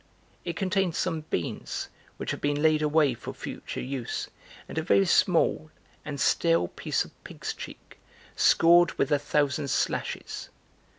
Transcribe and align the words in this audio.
It 0.43 0.55
contained 0.55 0.95
some 0.95 1.25
beans 1.29 1.89
which 2.17 2.31
had 2.31 2.41
been 2.41 2.59
laid 2.63 2.81
away 2.81 3.13
for 3.13 3.35
future 3.35 3.81
use, 3.83 4.29
and 4.67 4.79
a 4.79 4.81
very 4.81 5.05
small 5.05 5.69
and 6.03 6.19
stale 6.19 6.69
piece 6.69 7.05
of 7.05 7.11
pig's 7.23 7.53
cheek, 7.53 7.99
scored 8.35 8.93
with 8.97 9.11
a 9.11 9.19
thousand 9.19 9.69
slashes. 9.69 10.49